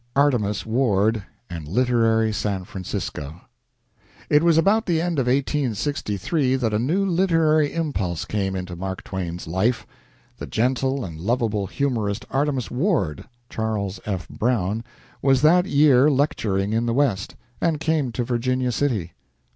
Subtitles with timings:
[0.15, 3.39] ARTEMUS WARD AND LITERARY SAN FRANCISCO
[4.31, 9.03] It was about the end of 1863 that a new literary impulse came into Mark
[9.03, 9.85] Twain's life.
[10.39, 14.27] The gentle and lovable humorist Artemus Ward (Charles F.
[14.27, 14.83] Browne)
[15.21, 19.13] was that year lecturing in the West, and came to Virginia City.